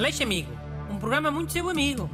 Aleixo 0.00 0.22
Amigo, 0.22 0.50
um 0.90 0.98
programa 0.98 1.30
muito 1.30 1.52
seu 1.52 1.68
amigo. 1.68 2.08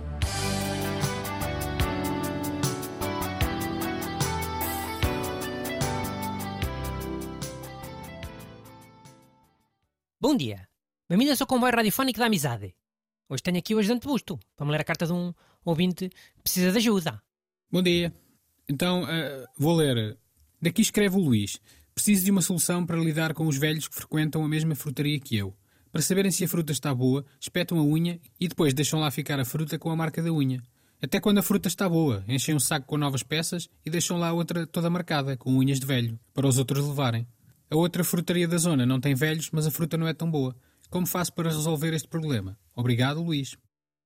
Bom 10.20 10.36
dia. 10.36 10.68
Bem-vindo 11.08 11.30
ao 11.38 11.46
comboio 11.46 11.76
radiofónico 11.76 12.18
da 12.18 12.26
amizade. 12.26 12.74
Hoje 13.28 13.40
tenho 13.44 13.58
aqui 13.58 13.72
o 13.72 13.78
ajudante 13.78 14.04
Busto 14.04 14.36
para 14.56 14.66
me 14.66 14.72
ler 14.72 14.80
a 14.80 14.84
carta 14.84 15.06
de 15.06 15.12
um 15.12 15.32
ouvinte 15.64 16.08
que 16.08 16.42
precisa 16.42 16.72
de 16.72 16.78
ajuda. 16.78 17.22
Bom 17.70 17.84
dia. 17.84 18.12
Então, 18.68 19.08
eh, 19.08 19.46
vou 19.56 19.76
ler. 19.76 20.18
Daqui 20.60 20.82
escreve 20.82 21.14
o 21.14 21.20
Luís. 21.20 21.60
Preciso 21.94 22.24
de 22.24 22.32
uma 22.32 22.42
solução 22.42 22.84
para 22.84 22.96
lidar 22.96 23.32
com 23.32 23.46
os 23.46 23.56
velhos 23.56 23.86
que 23.86 23.94
frequentam 23.94 24.44
a 24.44 24.48
mesma 24.48 24.74
frutaria 24.74 25.20
que 25.20 25.36
eu. 25.36 25.56
Para 25.96 26.02
saberem 26.02 26.30
se 26.30 26.44
a 26.44 26.48
fruta 26.48 26.72
está 26.72 26.94
boa, 26.94 27.24
espetam 27.40 27.78
a 27.78 27.82
unha 27.82 28.20
e 28.38 28.48
depois 28.48 28.74
deixam 28.74 29.00
lá 29.00 29.10
ficar 29.10 29.40
a 29.40 29.46
fruta 29.46 29.78
com 29.78 29.88
a 29.88 29.96
marca 29.96 30.22
da 30.22 30.30
unha. 30.30 30.62
Até 31.00 31.18
quando 31.18 31.38
a 31.38 31.42
fruta 31.42 31.68
está 31.68 31.88
boa, 31.88 32.22
enchem 32.28 32.54
um 32.54 32.60
saco 32.60 32.86
com 32.86 32.98
novas 32.98 33.22
peças 33.22 33.66
e 33.82 33.88
deixam 33.88 34.18
lá 34.18 34.30
outra 34.30 34.66
toda 34.66 34.90
marcada, 34.90 35.38
com 35.38 35.56
unhas 35.56 35.80
de 35.80 35.86
velho, 35.86 36.20
para 36.34 36.46
os 36.46 36.58
outros 36.58 36.86
levarem. 36.86 37.26
A 37.70 37.76
outra 37.76 38.04
frutaria 38.04 38.46
da 38.46 38.58
zona 38.58 38.84
não 38.84 39.00
tem 39.00 39.14
velhos, 39.14 39.48
mas 39.50 39.66
a 39.66 39.70
fruta 39.70 39.96
não 39.96 40.06
é 40.06 40.12
tão 40.12 40.30
boa. 40.30 40.54
Como 40.90 41.06
faço 41.06 41.32
para 41.32 41.48
resolver 41.48 41.94
este 41.94 42.08
problema? 42.08 42.58
Obrigado, 42.74 43.22
Luís. 43.22 43.56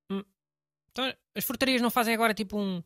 Então, 0.09 1.13
as 1.35 1.43
frutarias 1.43 1.81
não 1.81 1.91
fazem 1.91 2.13
agora 2.13 2.33
tipo 2.33 2.57
um, 2.57 2.81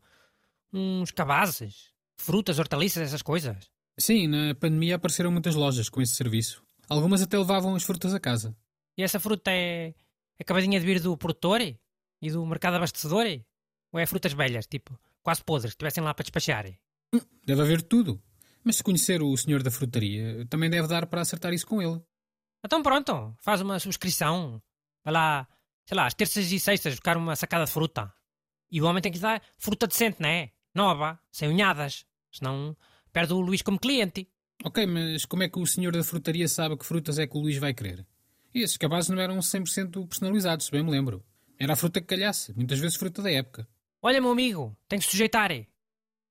uns 0.72 1.12
cabazes? 1.12 1.92
Frutas, 2.16 2.58
hortaliças, 2.58 3.04
essas 3.04 3.22
coisas? 3.22 3.70
Sim, 3.96 4.26
na 4.26 4.52
pandemia 4.56 4.96
apareceram 4.96 5.30
muitas 5.30 5.54
lojas 5.54 5.88
com 5.88 6.02
esse 6.02 6.16
serviço. 6.16 6.60
Algumas 6.88 7.22
até 7.22 7.38
levavam 7.38 7.76
as 7.76 7.84
frutas 7.84 8.12
a 8.12 8.18
casa. 8.18 8.52
E 8.96 9.02
essa 9.02 9.20
fruta 9.20 9.50
é 9.50 9.94
acabadinha 10.40 10.80
de 10.80 10.86
vir 10.86 11.00
do 11.00 11.16
produtor 11.16 11.60
e 11.60 12.30
do 12.30 12.44
mercado 12.46 12.76
abastecedor? 12.76 13.26
Ou 13.92 14.00
é 14.00 14.06
frutas 14.06 14.32
velhas, 14.32 14.66
tipo, 14.66 14.98
quase 15.22 15.42
podres, 15.44 15.72
que 15.72 15.76
estivessem 15.76 16.02
lá 16.02 16.14
para 16.14 16.24
despachar? 16.24 16.66
Deve 17.44 17.62
haver 17.62 17.82
tudo. 17.82 18.22
Mas 18.64 18.76
se 18.76 18.82
conhecer 18.82 19.22
o 19.22 19.36
senhor 19.36 19.62
da 19.62 19.70
frutaria, 19.70 20.44
também 20.46 20.68
deve 20.68 20.88
dar 20.88 21.06
para 21.06 21.20
acertar 21.20 21.52
isso 21.52 21.66
com 21.66 21.80
ele. 21.80 22.02
Então 22.64 22.82
pronto, 22.82 23.34
faz 23.40 23.60
uma 23.60 23.78
subscrição. 23.78 24.60
Vai 25.04 25.14
lá, 25.14 25.48
sei 25.84 25.96
lá, 25.96 26.06
às 26.06 26.14
terças 26.14 26.50
e 26.50 26.58
sextas 26.58 26.94
buscar 26.94 27.16
uma 27.16 27.36
sacada 27.36 27.64
de 27.64 27.70
fruta. 27.70 28.12
E 28.70 28.82
o 28.82 28.86
homem 28.86 29.00
tem 29.00 29.12
que 29.12 29.20
dar 29.20 29.40
fruta 29.56 29.86
decente, 29.86 30.20
não 30.20 30.28
é? 30.28 30.50
Nova, 30.74 31.18
sem 31.30 31.48
unhadas. 31.48 32.04
Senão 32.32 32.76
perde 33.12 33.32
o 33.32 33.40
Luís 33.40 33.62
como 33.62 33.78
cliente. 33.78 34.28
Ok, 34.64 34.84
mas 34.86 35.24
como 35.24 35.44
é 35.44 35.48
que 35.48 35.58
o 35.58 35.66
senhor 35.66 35.92
da 35.92 36.02
frutaria 36.02 36.48
sabe 36.48 36.76
que 36.76 36.84
frutas 36.84 37.18
é 37.18 37.26
que 37.26 37.36
o 37.36 37.40
Luís 37.40 37.58
vai 37.58 37.72
querer? 37.72 38.04
E 38.56 38.62
esses 38.62 38.78
cabazes 38.78 39.10
não 39.10 39.20
eram 39.20 39.36
100% 39.36 40.08
personalizados, 40.08 40.64
se 40.64 40.72
bem 40.72 40.82
me 40.82 40.90
lembro. 40.90 41.22
Era 41.58 41.74
a 41.74 41.76
fruta 41.76 42.00
que 42.00 42.06
calhasse, 42.06 42.54
muitas 42.54 42.78
vezes 42.78 42.96
fruta 42.96 43.20
da 43.20 43.30
época. 43.30 43.68
Olha, 44.00 44.18
meu 44.18 44.30
amigo, 44.30 44.74
tem 44.88 44.98
que 44.98 45.04
se 45.04 45.10
sujeitar. 45.10 45.50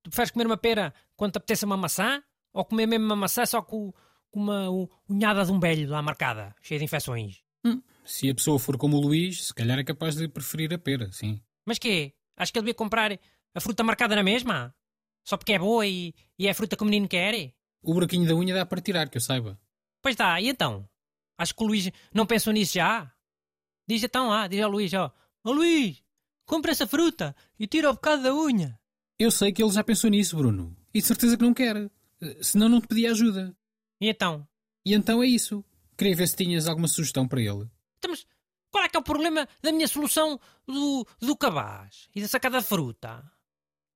Tu 0.01 0.09
preferes 0.09 0.31
comer 0.31 0.47
uma 0.47 0.57
pera 0.57 0.91
quando 1.15 1.33
te 1.33 1.37
apetece 1.37 1.65
uma 1.65 1.77
maçã? 1.77 2.23
Ou 2.51 2.65
comer 2.65 2.87
mesmo 2.87 3.05
uma 3.05 3.15
maçã 3.15 3.45
só 3.45 3.61
com, 3.61 3.93
com 4.31 4.39
uma 4.39 4.67
unhada 5.07 5.45
de 5.45 5.51
um 5.51 5.59
velho 5.59 5.87
lá 5.87 6.01
marcada, 6.01 6.55
cheia 6.63 6.79
de 6.79 6.85
infecções? 6.85 7.43
Hum, 7.63 7.79
se 8.03 8.27
a 8.27 8.33
pessoa 8.33 8.57
for 8.57 8.75
como 8.75 8.97
o 8.97 9.01
Luís, 9.01 9.45
se 9.45 9.53
calhar 9.53 9.77
é 9.77 9.83
capaz 9.83 10.15
de 10.15 10.27
preferir 10.27 10.73
a 10.73 10.79
pera, 10.79 11.11
sim. 11.11 11.39
Mas 11.63 11.77
quê? 11.77 12.15
Acho 12.35 12.51
que 12.51 12.57
ele 12.57 12.63
devia 12.63 12.73
comprar 12.73 13.19
a 13.53 13.59
fruta 13.59 13.83
marcada 13.83 14.15
na 14.15 14.23
mesma? 14.23 14.73
Só 15.23 15.37
porque 15.37 15.53
é 15.53 15.59
boa 15.59 15.85
e, 15.85 16.11
e 16.39 16.47
é 16.47 16.49
a 16.49 16.55
fruta 16.55 16.75
que 16.75 16.81
o 16.81 16.85
menino 16.87 17.07
quer? 17.07 17.53
O 17.83 17.93
buraquinho 17.93 18.27
da 18.27 18.33
unha 18.33 18.55
dá 18.55 18.65
para 18.65 18.81
tirar, 18.81 19.09
que 19.09 19.17
eu 19.17 19.21
saiba. 19.21 19.59
Pois 20.01 20.15
dá, 20.15 20.41
e 20.41 20.49
então? 20.49 20.89
Acho 21.37 21.53
que 21.55 21.63
o 21.63 21.67
Luís 21.67 21.91
não 22.13 22.25
pensou 22.25 22.53
nisso 22.53 22.75
já? 22.75 23.11
Diz 23.87 24.03
então 24.03 24.29
lá, 24.29 24.47
diz 24.47 24.61
ao 24.61 24.69
Luís, 24.71 24.93
ó. 24.93 25.11
Ó 25.43 25.51
Luís, 25.51 26.01
compra 26.45 26.71
essa 26.71 26.87
fruta 26.87 27.35
e 27.59 27.67
tira 27.67 27.89
o 27.89 27.93
bocado 27.93 28.23
da 28.23 28.33
unha. 28.33 28.79
Eu 29.19 29.31
sei 29.31 29.51
que 29.51 29.63
ele 29.63 29.71
já 29.71 29.83
pensou 29.83 30.09
nisso, 30.09 30.35
Bruno. 30.37 30.75
E 30.93 30.99
de 31.01 31.07
certeza 31.07 31.37
que 31.37 31.43
não 31.43 31.53
quer. 31.53 31.75
Eh, 32.21 32.37
Senão 32.41 32.67
não 32.69 32.81
te 32.81 32.87
pedia 32.87 33.11
ajuda. 33.11 33.55
E 34.01 34.09
então? 34.09 34.47
E 34.85 34.93
então 34.93 35.21
é 35.23 35.27
isso. 35.27 35.63
Queria 35.97 36.15
ver 36.15 36.27
se 36.27 36.35
tinhas 36.35 36.67
alguma 36.67 36.87
sugestão 36.87 37.27
para 37.27 37.41
ele. 37.41 37.69
Então, 37.97 38.11
mas 38.11 38.25
qual 38.69 38.83
é 38.83 38.89
que 38.89 38.97
é 38.97 38.99
o 38.99 39.03
problema 39.03 39.47
da 39.61 39.71
minha 39.71 39.87
solução 39.87 40.39
do, 40.67 41.07
do 41.19 41.35
cabaz 41.37 42.09
e 42.13 42.21
da 42.21 42.27
sacada 42.27 42.59
de 42.59 42.65
fruta? 42.65 43.23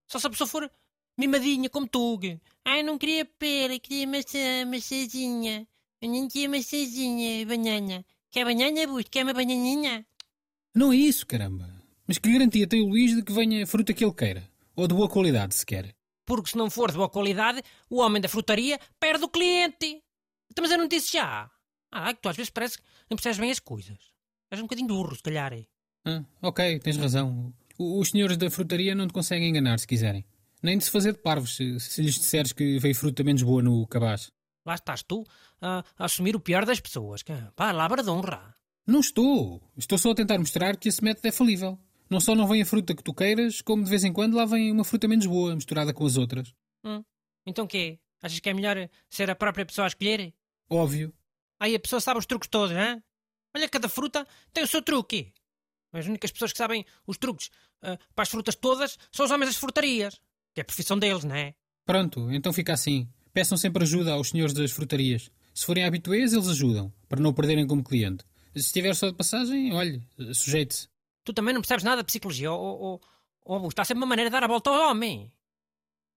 Só 0.07 0.19
se 0.19 0.27
a 0.27 0.29
pessoa 0.29 0.47
for 0.47 0.71
mimadinha 1.17 1.69
como 1.69 1.87
tu. 1.87 2.17
Ai, 2.63 2.81
não 2.81 2.97
queria 2.97 3.25
pera, 3.25 3.77
queria 3.77 4.07
maçã, 4.07 4.65
maçãzinha. 4.65 5.67
Eu 6.01 6.09
nem 6.09 6.27
queria 6.27 6.49
maçãzinha, 6.49 7.45
banana. 7.45 8.05
Quer 8.31 8.45
banana, 8.45 8.87
Busto? 8.87 9.11
Quer 9.11 9.23
uma 9.23 9.33
bananinha? 9.33 10.05
Não 10.73 10.93
é 10.93 10.95
isso, 10.95 11.25
caramba. 11.25 11.67
Mas 12.07 12.17
que 12.17 12.31
garantia 12.31 12.67
tem 12.67 12.81
o 12.81 12.87
Luís 12.87 13.15
de 13.15 13.21
que 13.23 13.31
venha 13.33 13.63
a 13.63 13.67
fruta 13.67 13.93
que 13.93 14.03
ele 14.03 14.13
queira? 14.13 14.49
Ou 14.75 14.87
de 14.87 14.93
boa 14.95 15.09
qualidade, 15.09 15.55
se 15.55 15.65
quer? 15.65 15.93
Porque 16.25 16.51
se 16.51 16.57
não 16.57 16.69
for 16.69 16.89
de 16.91 16.97
boa 16.97 17.09
qualidade, 17.09 17.61
o 17.89 17.97
homem 17.97 18.21
da 18.21 18.29
frutaria 18.29 18.79
perde 18.99 19.23
o 19.25 19.29
cliente. 19.29 20.01
Então, 20.51 20.61
mas 20.63 20.71
eu 20.71 20.77
não 20.77 20.87
disse 20.87 21.13
já. 21.13 21.49
Ah, 21.91 22.13
que 22.13 22.21
tu 22.21 22.29
às 22.29 22.35
vezes 22.37 22.49
parece 22.51 22.77
que 22.77 22.83
não 23.09 23.15
percebes 23.17 23.39
bem 23.39 23.51
as 23.51 23.59
coisas. 23.59 23.97
És 24.51 24.59
um 24.59 24.63
bocadinho 24.63 24.87
burro, 24.87 25.15
se 25.15 25.23
calhar. 25.23 25.51
é. 25.53 25.65
Ah, 26.05 26.23
ok, 26.41 26.79
tens 26.79 26.97
razão. 26.97 27.53
O- 27.77 27.99
Os 27.99 28.09
senhores 28.09 28.37
da 28.37 28.49
frutaria 28.49 28.95
não 28.95 29.07
te 29.07 29.13
conseguem 29.13 29.49
enganar 29.49 29.79
se 29.79 29.87
quiserem. 29.87 30.23
Nem 30.61 30.77
de 30.77 30.83
se 30.83 30.91
fazer 30.91 31.13
de 31.13 31.19
parvos 31.19 31.55
se, 31.55 31.79
se 31.79 32.01
lhes 32.01 32.15
disseres 32.15 32.53
que 32.53 32.77
veio 32.79 32.95
fruta 32.95 33.23
menos 33.23 33.41
boa 33.43 33.61
no 33.61 33.85
cabaz. 33.87 34.31
Lá 34.65 34.75
estás 34.75 35.03
tu 35.03 35.25
a, 35.61 35.83
a 35.97 36.05
assumir 36.05 36.35
o 36.35 36.39
pior 36.39 36.65
das 36.65 36.79
pessoas. 36.79 37.23
Que, 37.23 37.33
pá, 37.55 37.71
labra 37.71 38.03
de 38.03 38.09
honra. 38.09 38.55
Não 38.85 38.99
estou. 38.99 39.61
Estou 39.77 39.97
só 39.97 40.11
a 40.11 40.15
tentar 40.15 40.37
mostrar 40.39 40.75
que 40.77 40.89
esse 40.89 41.03
método 41.03 41.27
é 41.27 41.31
falível. 41.31 41.79
Não 42.09 42.19
só 42.19 42.35
não 42.35 42.47
vem 42.47 42.61
a 42.61 42.65
fruta 42.65 42.95
que 42.95 43.03
tu 43.03 43.13
queiras, 43.13 43.61
como 43.61 43.83
de 43.83 43.89
vez 43.89 44.03
em 44.03 44.11
quando 44.11 44.35
lá 44.35 44.45
vem 44.45 44.71
uma 44.71 44.83
fruta 44.83 45.07
menos 45.07 45.27
boa, 45.27 45.53
misturada 45.53 45.93
com 45.93 46.05
as 46.05 46.17
outras. 46.17 46.53
Hum. 46.83 47.03
Então 47.45 47.67
quê? 47.67 47.99
Achas 48.21 48.39
que 48.39 48.49
é 48.49 48.53
melhor 48.53 48.89
ser 49.09 49.29
a 49.29 49.35
própria 49.35 49.65
pessoa 49.65 49.85
a 49.85 49.89
escolher? 49.89 50.33
Óbvio. 50.69 51.13
Aí 51.59 51.75
a 51.75 51.79
pessoa 51.79 51.99
sabe 51.99 52.19
os 52.19 52.25
truques 52.25 52.49
todos, 52.49 52.75
hã? 52.75 53.01
Olha, 53.55 53.69
cada 53.69 53.87
fruta 53.87 54.27
tem 54.53 54.63
o 54.63 54.67
seu 54.67 54.81
truque. 54.81 55.33
As 55.91 56.05
únicas 56.05 56.31
pessoas 56.31 56.51
que 56.51 56.57
sabem 56.57 56.85
os 57.05 57.17
truques 57.17 57.49
ah, 57.81 57.97
para 58.13 58.23
as 58.23 58.29
frutas 58.29 58.55
todas 58.55 58.97
são 59.11 59.25
os 59.25 59.31
homens 59.31 59.49
das 59.49 59.57
frutarias. 59.57 60.19
Que 60.53 60.61
é 60.61 60.63
a 60.63 60.65
profissão 60.65 60.97
deles, 60.97 61.23
não 61.23 61.35
é? 61.35 61.55
Pronto, 61.85 62.31
então 62.31 62.53
fica 62.53 62.73
assim. 62.73 63.07
Peçam 63.39 63.57
sempre 63.57 63.83
ajuda 63.83 64.11
aos 64.11 64.31
senhores 64.31 64.53
das 64.53 64.69
frutarias. 64.69 65.31
Se 65.53 65.65
forem 65.65 65.85
habituês, 65.85 66.33
eles 66.33 66.49
ajudam, 66.49 66.91
para 67.07 67.21
não 67.21 67.29
o 67.29 67.33
perderem 67.33 67.65
como 67.65 67.81
cliente. 67.81 68.25
Se 68.53 68.59
estiver 68.59 68.93
só 68.93 69.09
de 69.09 69.15
passagem, 69.15 69.71
olhe, 69.71 70.03
sujeite-se. 70.33 70.89
Tu 71.23 71.31
também 71.31 71.53
não 71.53 71.61
percebes 71.61 71.85
nada 71.85 72.01
de 72.01 72.07
psicologia. 72.07 72.51
Ou, 72.51 72.59
ou, 72.59 73.01
ou, 73.45 73.69
está 73.69 73.85
sempre 73.85 74.01
uma 74.01 74.07
maneira 74.07 74.29
de 74.29 74.33
dar 74.33 74.43
a 74.43 74.47
volta 74.47 74.69
ao 74.69 74.91
homem. 74.91 75.31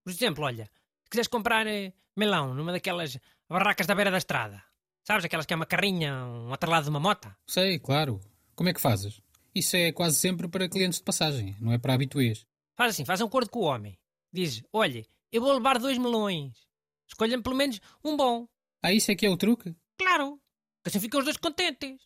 Por 0.03 0.11
exemplo, 0.11 0.43
olha, 0.43 0.65
se 0.65 1.09
quiseres 1.09 1.29
comprar 1.29 1.65
eh, 1.65 1.93
melão 2.13 2.53
numa 2.53 2.73
daquelas 2.73 3.17
barracas 3.47 3.87
da 3.87 3.95
beira 3.95 4.11
da 4.11 4.17
estrada, 4.17 4.61
sabes 5.01 5.23
aquelas 5.23 5.45
que 5.45 5.53
é 5.53 5.55
uma 5.55 5.65
carrinha, 5.65 6.25
um 6.25 6.51
atrelado 6.51 6.83
de 6.83 6.89
uma 6.89 6.99
mota? 6.99 7.33
Sei, 7.47 7.79
claro. 7.79 8.19
Como 8.53 8.67
é 8.67 8.73
que 8.73 8.81
fazes? 8.81 9.21
Isso 9.55 9.77
é 9.77 9.93
quase 9.93 10.17
sempre 10.17 10.49
para 10.49 10.67
clientes 10.67 10.99
de 10.99 11.05
passagem, 11.05 11.55
não 11.61 11.71
é 11.71 11.77
para 11.77 11.93
habituês. 11.93 12.45
Faz 12.75 12.91
assim, 12.91 13.05
faz 13.05 13.21
um 13.21 13.27
acordo 13.27 13.49
com 13.49 13.59
o 13.59 13.63
homem. 13.63 13.97
Diz: 14.29 14.61
Olha, 14.73 15.05
eu 15.31 15.41
vou 15.41 15.53
levar 15.53 15.79
dois 15.79 15.97
melões. 15.97 16.72
Escolha-me 17.07 17.43
pelo 17.43 17.55
menos 17.55 17.79
um 18.03 18.15
bom. 18.15 18.47
Ah, 18.81 18.93
isso 18.93 19.11
é 19.11 19.15
que 19.15 19.25
é 19.25 19.29
o 19.29 19.37
truque? 19.37 19.75
Claro, 19.97 20.41
que 20.83 20.89
assim 20.89 20.99
ficam 20.99 21.19
os 21.19 21.25
dois 21.25 21.37
contentes. 21.37 22.01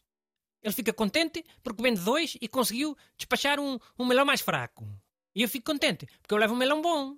Ele 0.61 0.73
fica 0.73 0.93
contente 0.93 1.45
porque 1.63 1.81
vende 1.81 2.01
dois 2.01 2.37
e 2.41 2.47
conseguiu 2.47 2.97
despachar 3.17 3.59
um, 3.59 3.79
um 3.97 4.05
melão 4.05 4.25
mais 4.25 4.41
fraco. 4.41 4.87
E 5.35 5.41
eu 5.41 5.49
fico 5.49 5.71
contente 5.71 6.07
porque 6.21 6.33
eu 6.33 6.37
levo 6.37 6.53
um 6.53 6.57
melão 6.57 6.81
bom. 6.81 7.15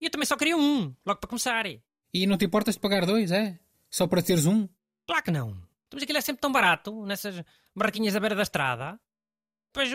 E 0.00 0.06
eu 0.06 0.10
também 0.10 0.26
só 0.26 0.36
queria 0.36 0.56
um, 0.56 0.94
logo 1.04 1.20
para 1.20 1.28
começar. 1.28 1.64
E 1.66 2.26
não 2.26 2.36
te 2.36 2.44
importas 2.44 2.74
de 2.74 2.80
pagar 2.80 3.06
dois, 3.06 3.30
é? 3.30 3.58
Só 3.90 4.06
para 4.06 4.22
teres 4.22 4.46
um? 4.46 4.68
Claro 5.06 5.22
que 5.22 5.30
não. 5.30 5.56
Mas 5.92 6.02
aquilo 6.02 6.18
é 6.18 6.20
sempre 6.20 6.40
tão 6.40 6.52
barato, 6.52 7.06
nessas 7.06 7.42
barraquinhas 7.74 8.14
da 8.14 8.20
beira 8.20 8.34
da 8.34 8.42
estrada. 8.42 9.00
Depois, 9.72 9.90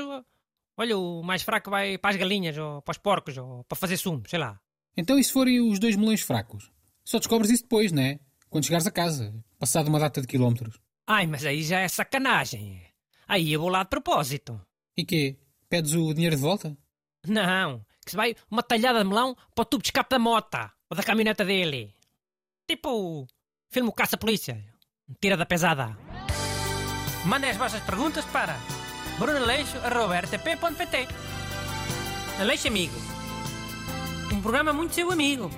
olha, 0.77 0.97
o 0.97 1.21
mais 1.21 1.43
fraco 1.43 1.69
vai 1.69 1.97
para 1.97 2.11
as 2.11 2.15
galinhas, 2.15 2.57
ou 2.57 2.81
para 2.81 2.91
os 2.91 2.97
porcos, 2.97 3.37
ou 3.37 3.63
para 3.65 3.77
fazer 3.77 3.97
sumo, 3.97 4.23
sei 4.27 4.39
lá. 4.39 4.59
Então 4.95 5.19
e 5.19 5.23
se 5.23 5.31
forem 5.31 5.61
os 5.61 5.79
dois 5.79 5.95
melões 5.95 6.21
fracos? 6.21 6.71
Só 7.03 7.17
descobres 7.17 7.51
isso 7.51 7.63
depois, 7.63 7.91
não 7.91 8.03
é? 8.03 8.19
Quando 8.49 8.65
chegares 8.65 8.87
a 8.87 8.91
casa, 8.91 9.33
passado 9.57 9.87
uma 9.87 9.99
data 9.99 10.21
de 10.21 10.27
quilómetros. 10.27 10.79
Ai, 11.07 11.25
mas 11.27 11.45
aí 11.45 11.63
já 11.63 11.79
é 11.79 11.87
sacanagem. 11.87 12.81
Aí 13.27 13.53
eu 13.53 13.59
vou 13.61 13.69
lá 13.69 13.83
de 13.83 13.89
propósito. 13.89 14.61
E 14.95 15.05
quê? 15.05 15.37
Pedes 15.69 15.93
o 15.93 16.13
dinheiro 16.13 16.35
de 16.35 16.41
volta? 16.41 16.77
Não, 17.25 17.85
que 18.03 18.11
se 18.11 18.17
vai 18.17 18.35
uma 18.49 18.63
talhada 18.63 18.99
de 18.99 19.09
melão 19.09 19.35
para 19.55 19.61
o 19.61 19.65
tubo 19.65 19.81
de 19.81 19.87
escape 19.87 20.09
da 20.09 20.19
mota 20.19 20.71
ou 20.89 20.97
da 20.97 21.03
caminhoneta 21.03 21.45
dele. 21.45 21.95
Tipo, 22.67 23.25
filme 23.69 23.89
o 23.89 23.93
Caça-Polícia. 23.93 24.63
Tira 25.21 25.37
da 25.37 25.45
pesada. 25.45 25.97
Mandem 27.25 27.49
as 27.51 27.57
vossas 27.57 27.81
perguntas 27.83 28.25
para 28.25 28.57
brunaleixo.rtp.pt 29.19 31.07
Aleixo 32.39 32.67
Amigo. 32.67 32.95
Um 34.33 34.41
programa 34.41 34.73
muito 34.73 34.95
seu 34.95 35.11
amigo. 35.11 35.49